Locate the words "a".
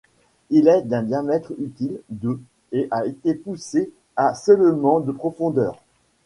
2.89-3.05